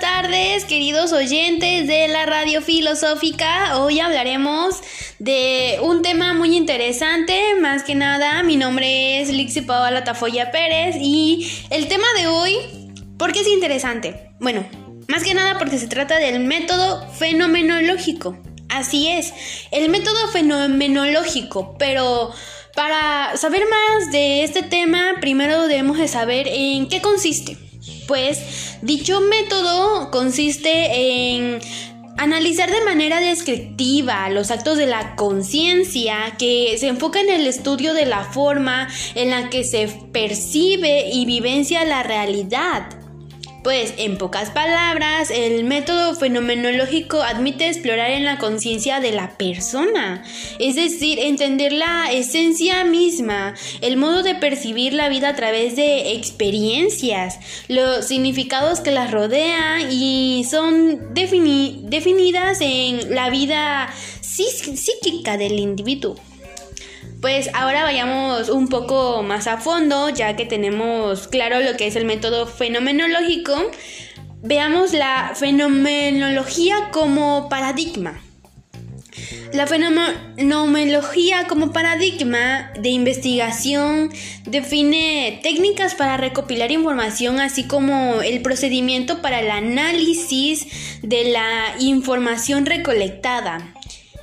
tardes, 0.00 0.64
queridos 0.64 1.12
oyentes 1.12 1.86
de 1.86 2.08
la 2.08 2.26
radio 2.26 2.60
filosófica. 2.60 3.78
Hoy 3.78 4.00
hablaremos 4.00 4.76
de 5.20 5.78
un 5.82 6.02
tema 6.02 6.34
muy 6.34 6.56
interesante. 6.56 7.54
Más 7.60 7.84
que 7.84 7.94
nada, 7.94 8.42
mi 8.42 8.56
nombre 8.56 9.20
es 9.20 9.30
Lixi 9.30 9.60
Paola 9.60 10.02
Tafoya 10.02 10.50
Pérez 10.50 10.96
y 11.00 11.48
el 11.70 11.86
tema 11.86 12.06
de 12.18 12.26
hoy, 12.26 12.56
¿por 13.16 13.32
qué 13.32 13.40
es 13.40 13.48
interesante? 13.48 14.32
Bueno, 14.40 14.66
más 15.06 15.22
que 15.22 15.34
nada 15.34 15.58
porque 15.58 15.78
se 15.78 15.86
trata 15.86 16.18
del 16.18 16.40
método 16.40 17.08
fenomenológico. 17.12 18.36
Así 18.68 19.08
es, 19.08 19.32
el 19.70 19.90
método 19.90 20.28
fenomenológico, 20.32 21.76
pero 21.78 22.32
para 22.74 23.36
saber 23.36 23.62
más 23.62 24.10
de 24.10 24.42
este 24.42 24.62
tema, 24.62 25.14
primero 25.20 25.68
debemos 25.68 25.98
de 25.98 26.08
saber 26.08 26.48
en 26.48 26.88
qué 26.88 27.00
consiste. 27.00 27.67
Pues 28.08 28.78
dicho 28.80 29.20
método 29.20 30.10
consiste 30.10 31.34
en 31.34 31.60
analizar 32.16 32.70
de 32.70 32.82
manera 32.82 33.20
descriptiva 33.20 34.30
los 34.30 34.50
actos 34.50 34.78
de 34.78 34.86
la 34.86 35.14
conciencia 35.14 36.34
que 36.38 36.74
se 36.78 36.88
enfoca 36.88 37.20
en 37.20 37.28
el 37.28 37.46
estudio 37.46 37.92
de 37.92 38.06
la 38.06 38.24
forma 38.24 38.88
en 39.14 39.28
la 39.30 39.50
que 39.50 39.62
se 39.62 39.88
percibe 40.10 41.10
y 41.12 41.26
vivencia 41.26 41.84
la 41.84 42.02
realidad 42.02 42.88
pues, 43.62 43.94
en 43.98 44.18
pocas 44.18 44.50
palabras, 44.50 45.30
el 45.30 45.64
método 45.64 46.14
fenomenológico 46.14 47.22
admite 47.22 47.66
explorar 47.66 48.10
en 48.10 48.24
la 48.24 48.38
conciencia 48.38 49.00
de 49.00 49.12
la 49.12 49.36
persona, 49.36 50.24
es 50.58 50.76
decir, 50.76 51.18
entender 51.18 51.72
la 51.72 52.10
esencia 52.12 52.84
misma, 52.84 53.54
el 53.80 53.96
modo 53.96 54.22
de 54.22 54.36
percibir 54.36 54.92
la 54.92 55.08
vida 55.08 55.30
a 55.30 55.36
través 55.36 55.76
de 55.76 56.12
experiencias, 56.14 57.38
los 57.68 58.06
significados 58.06 58.80
que 58.80 58.90
las 58.90 59.10
rodean 59.10 59.90
y 59.90 60.46
son 60.48 61.14
definidas 61.14 62.58
en 62.60 63.14
la 63.14 63.28
vida 63.30 63.92
psíquica 64.20 65.36
del 65.36 65.58
individuo. 65.58 66.16
Pues 67.20 67.50
ahora 67.52 67.82
vayamos 67.82 68.48
un 68.48 68.68
poco 68.68 69.24
más 69.24 69.48
a 69.48 69.58
fondo, 69.58 70.08
ya 70.08 70.36
que 70.36 70.46
tenemos 70.46 71.26
claro 71.26 71.60
lo 71.60 71.76
que 71.76 71.88
es 71.88 71.96
el 71.96 72.04
método 72.04 72.46
fenomenológico. 72.46 73.54
Veamos 74.40 74.92
la 74.92 75.32
fenomenología 75.34 76.90
como 76.92 77.48
paradigma. 77.48 78.20
La 79.52 79.66
fenomenología 79.66 81.48
como 81.48 81.72
paradigma 81.72 82.70
de 82.78 82.90
investigación 82.90 84.10
define 84.44 85.40
técnicas 85.42 85.96
para 85.96 86.18
recopilar 86.18 86.70
información 86.70 87.40
así 87.40 87.64
como 87.64 88.22
el 88.22 88.42
procedimiento 88.42 89.22
para 89.22 89.40
el 89.40 89.50
análisis 89.50 90.68
de 91.02 91.32
la 91.32 91.74
información 91.80 92.64
recolectada 92.64 93.74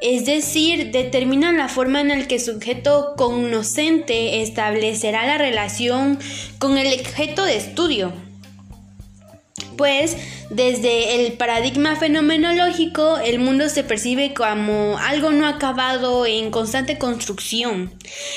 es 0.00 0.26
decir, 0.26 0.92
determinan 0.92 1.56
la 1.56 1.68
forma 1.68 2.00
en 2.00 2.08
la 2.08 2.28
que 2.28 2.36
el 2.36 2.40
sujeto 2.40 3.14
cognoscente 3.16 4.42
establecerá 4.42 5.26
la 5.26 5.38
relación 5.38 6.20
con 6.58 6.78
el 6.78 7.00
objeto 7.00 7.44
de 7.44 7.56
estudio. 7.56 8.12
Pues 9.76 10.16
desde 10.50 11.26
el 11.26 11.32
paradigma 11.34 11.96
fenomenológico 11.96 13.18
el 13.18 13.38
mundo 13.38 13.68
se 13.68 13.84
percibe 13.84 14.32
como 14.34 14.98
algo 14.98 15.30
no 15.30 15.46
acabado 15.46 16.26
en 16.26 16.50
constante 16.50 16.98
construcción, 16.98 17.92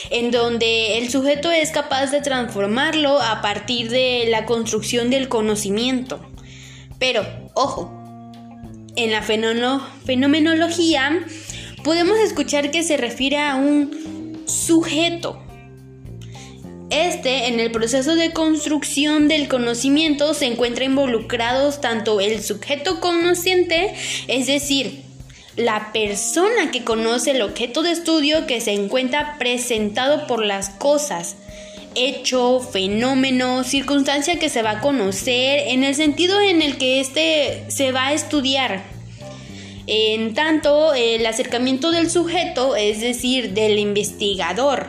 en 0.10 0.30
donde 0.30 0.98
el 0.98 1.10
sujeto 1.10 1.50
es 1.52 1.72
capaz 1.72 2.08
de 2.08 2.20
transformarlo 2.22 3.22
a 3.22 3.42
partir 3.42 3.90
de 3.90 4.26
la 4.30 4.46
construcción 4.46 5.10
del 5.10 5.30
conocimiento. 5.30 6.20
Pero, 7.00 7.26
ojo, 7.54 7.98
en 8.96 9.12
la 9.12 9.24
fenomenología 9.24 11.26
podemos 11.84 12.18
escuchar 12.20 12.72
que 12.72 12.84
se 12.84 12.98
refiere 12.98 13.38
a 13.38 13.56
un 13.56 14.44
sujeto. 14.46 15.42
Este, 16.90 17.48
en 17.48 17.62
el 17.62 17.72
proceso 17.72 18.16
de 18.16 18.34
construcción 18.34 19.30
del 19.30 19.48
conocimiento, 19.48 20.34
se 20.34 20.46
encuentra 20.46 20.84
involucrados 20.84 21.80
tanto 21.80 22.20
el 22.20 22.44
sujeto 22.44 23.00
conociente, 23.00 23.94
es 24.28 24.48
decir, 24.48 25.04
la 25.56 25.92
persona 25.94 26.72
que 26.72 26.84
conoce 26.84 27.32
el 27.32 27.42
objeto 27.42 27.82
de 27.82 27.92
estudio 27.92 28.46
que 28.46 28.60
se 28.60 28.74
encuentra 28.74 29.38
presentado 29.38 30.28
por 30.28 30.46
las 30.46 30.70
cosas, 30.70 31.38
hecho, 31.96 32.60
fenómeno, 32.60 33.64
circunstancia 33.64 34.40
que 34.40 34.50
se 34.50 34.62
va 34.62 34.72
a 34.72 34.82
conocer, 34.82 35.68
en 35.68 35.86
el 35.86 35.96
sentido 35.96 36.42
en 36.42 36.62
el 36.62 36.78
que 36.78 37.00
éste 37.00 37.64
se 37.70 37.94
va 37.94 38.08
a 38.08 38.14
estudiar. 38.14 38.84
En 39.88 40.34
tanto, 40.34 40.94
el 40.94 41.26
acercamiento 41.26 41.92
del 41.92 42.10
sujeto, 42.10 42.76
es 42.76 43.02
decir, 43.02 43.54
del 43.54 43.80
investigador, 43.80 44.88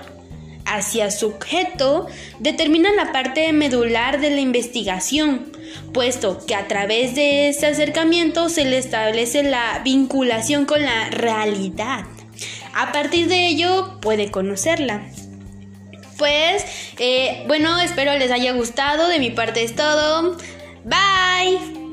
hacia 0.65 1.11
sujeto, 1.11 2.07
determina 2.39 2.93
la 2.93 3.13
parte 3.13 3.53
medular 3.53 4.21
de 4.21 4.31
la 4.31 4.41
investigación, 4.41 5.53
puesto 5.93 6.45
que 6.47 6.55
a 6.55 6.69
través 6.69 7.15
de 7.15 7.49
ese 7.49 7.67
acercamiento 7.67 8.49
se 8.49 8.65
le 8.65 8.79
establece 8.79 9.43
la 9.43 9.81
vinculación 9.85 10.67
con 10.67 10.83
la 10.83 11.11
realidad. 11.11 12.05
A 12.75 12.93
partir 12.93 13.29
de 13.29 13.47
ello 13.49 13.99
puede 14.01 14.31
conocerla. 14.31 15.03
Pues, 16.19 16.65
eh, 16.99 17.45
bueno, 17.49 17.81
espero 17.81 18.17
les 18.17 18.31
haya 18.31 18.53
gustado. 18.53 19.09
De 19.09 19.19
mi 19.19 19.31
parte 19.31 19.65
es 19.65 19.75
todo. 19.75 20.37
Bye. 20.85 21.92